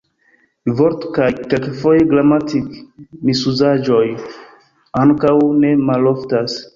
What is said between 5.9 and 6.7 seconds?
maloftas.